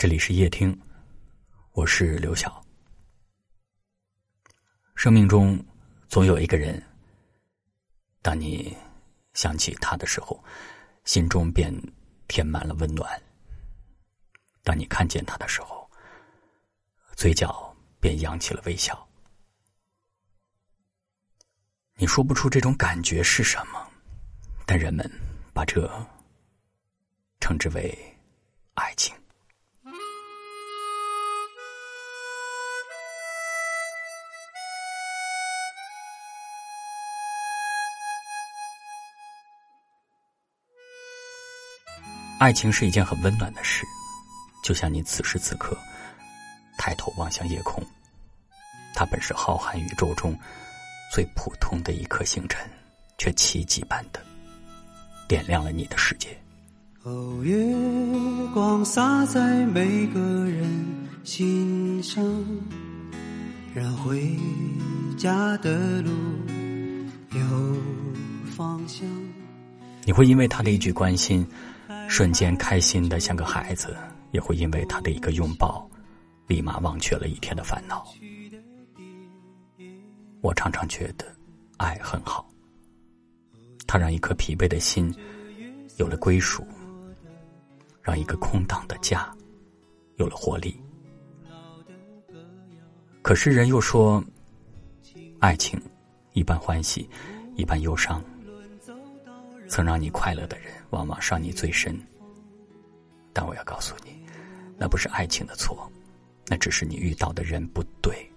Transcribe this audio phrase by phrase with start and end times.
[0.00, 0.74] 这里是夜听，
[1.72, 2.64] 我是刘晓。
[4.94, 5.62] 生命中
[6.08, 6.82] 总有一个人，
[8.22, 8.74] 当你
[9.34, 10.42] 想起他的时候，
[11.04, 11.70] 心中便
[12.28, 13.06] 填满了温暖；
[14.62, 15.86] 当你看见他的时候，
[17.14, 19.06] 嘴角便扬起了微笑。
[21.96, 23.86] 你说不出这种感觉是什么，
[24.64, 25.06] 但人们
[25.52, 25.86] 把这
[27.38, 28.16] 称之为
[28.72, 29.14] 爱情。
[42.40, 43.84] 爱情是一件很温暖的事，
[44.64, 45.76] 就像你此时此刻
[46.78, 47.84] 抬头望向夜空，
[48.94, 50.34] 它本是浩瀚宇宙中
[51.12, 52.66] 最普通的一颗星辰，
[53.18, 54.18] 却奇迹般的
[55.28, 56.28] 点亮了你的世界。
[57.02, 57.54] 哦，月
[58.54, 62.24] 光洒在每个人心上，
[63.74, 64.34] 让回
[65.18, 66.10] 家的路
[67.32, 67.76] 有
[68.56, 69.06] 方向。
[70.06, 71.46] 你会因为他的一句关心。
[72.10, 73.96] 瞬间开心的像个孩子，
[74.32, 75.88] 也会因为他的一个拥抱，
[76.48, 78.04] 立马忘却了一天的烦恼。
[80.40, 81.24] 我常常觉得，
[81.76, 82.50] 爱很好，
[83.86, 85.14] 它让一颗疲惫的心
[85.98, 86.66] 有了归属，
[88.02, 89.32] 让一个空荡的家
[90.16, 90.76] 有了活力。
[93.22, 94.22] 可是人又说，
[95.38, 95.80] 爱情
[96.32, 97.08] 一半欢喜，
[97.54, 98.20] 一半忧伤。
[99.70, 101.96] 曾让你快乐的人，往往伤你最深。
[103.32, 104.20] 但我要告诉你，
[104.76, 105.88] 那不是爱情的错，
[106.48, 108.28] 那只是你遇到的人不对。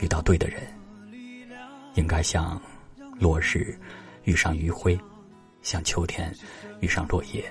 [0.00, 0.62] 遇到对的人，
[1.94, 2.60] 应该像
[3.18, 3.74] 落日
[4.24, 5.00] 遇上余晖，
[5.62, 6.30] 像秋天
[6.80, 7.50] 遇上落叶。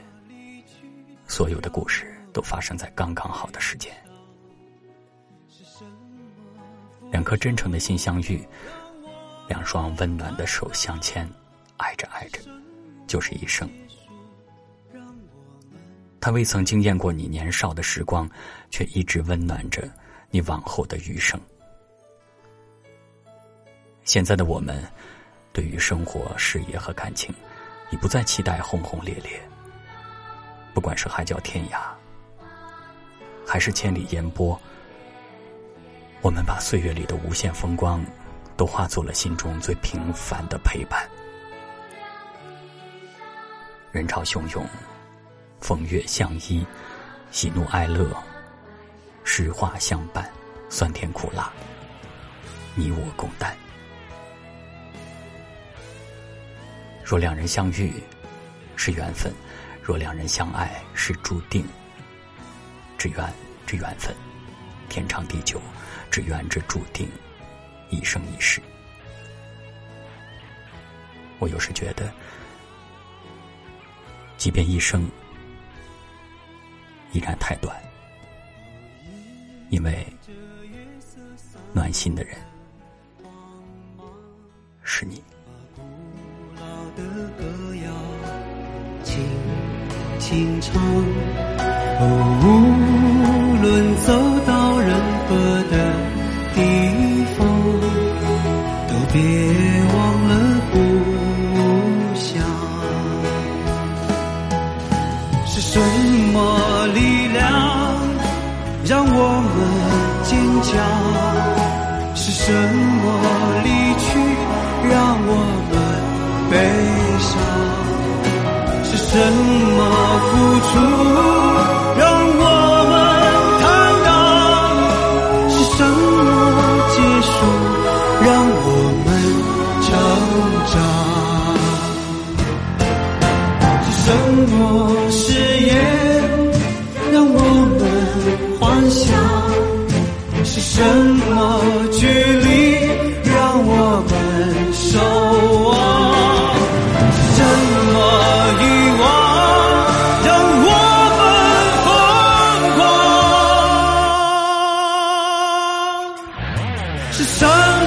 [1.28, 3.92] 所有的故事都发生在刚刚好的时间。
[7.12, 8.48] 两颗真诚的心相遇。
[9.50, 11.30] 两双温暖的手相牵，
[11.76, 12.40] 爱着爱着，
[13.08, 13.70] 就是一生。
[16.22, 18.30] 他未曾惊艳过你年少的时光，
[18.70, 19.90] 却一直温暖着
[20.30, 21.40] 你往后的余生。
[24.04, 24.84] 现在的我们，
[25.52, 27.34] 对于生活、事业和感情，
[27.90, 29.42] 已不再期待轰轰烈烈。
[30.74, 31.80] 不管是海角天涯，
[33.48, 34.60] 还是千里烟波，
[36.22, 38.06] 我们把岁月里的无限风光。
[38.60, 41.10] 都化作了心中最平凡的陪伴。
[43.90, 44.68] 人潮汹涌，
[45.62, 46.68] 风月相依，
[47.32, 48.14] 喜怒哀乐，
[49.24, 50.30] 诗画相伴，
[50.68, 51.50] 酸甜苦辣，
[52.76, 53.56] 你我共担。
[57.02, 57.94] 若两人相遇
[58.76, 59.34] 是缘分，
[59.82, 61.66] 若两人相爱是注定，
[62.98, 63.34] 只愿
[63.66, 64.14] 这缘分
[64.90, 65.62] 天长地久，
[66.12, 67.10] 只愿这注定。
[67.90, 68.62] 一生一世，
[71.40, 72.12] 我有时觉得，
[74.38, 75.10] 即便一生
[77.12, 77.76] 依然太短，
[79.70, 80.06] 因为
[81.74, 82.38] 暖心的人
[84.84, 85.24] 是你。
[90.72, 91.39] 无
[108.90, 109.56] 让我们
[110.24, 110.34] 坚
[110.64, 110.74] 强？
[112.16, 113.49] 是什么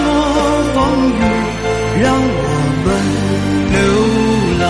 [0.02, 0.06] 么
[0.74, 0.76] 风
[1.12, 1.20] 雨
[2.02, 2.46] 让我
[2.84, 2.86] 们
[3.72, 3.74] 流
[4.60, 4.64] 浪？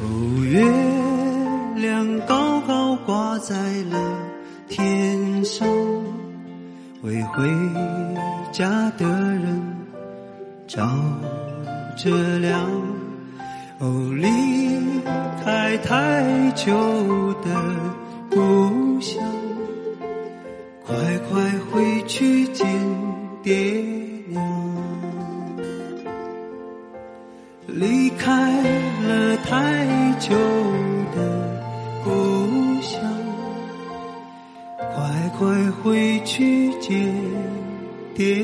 [0.00, 0.02] 哦
[0.44, 0.52] 月
[1.80, 1.84] 亮
[2.26, 3.54] 高高挂在
[3.90, 3.94] 了
[4.68, 5.66] 天上，
[7.02, 7.48] 为回
[8.52, 9.62] 家的人
[10.66, 10.88] 照
[11.96, 12.68] 着亮。
[13.80, 14.28] 哦，离
[15.44, 16.22] 开太
[16.54, 16.72] 久
[17.42, 17.50] 的
[21.14, 22.66] 快快回去见
[23.42, 23.54] 爹
[24.28, 24.42] 娘。
[27.68, 28.62] 离开
[29.02, 29.86] 了太
[30.18, 30.34] 久
[31.14, 31.62] 的
[32.02, 32.10] 故
[32.80, 33.00] 乡，
[34.78, 37.14] 快快回去见
[38.14, 38.42] 爹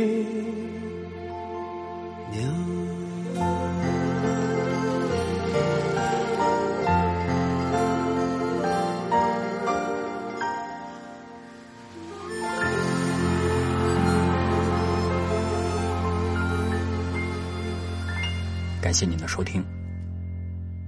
[18.83, 19.63] 感谢您的收听，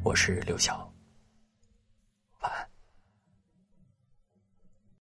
[0.03, 0.91] 我是刘晓。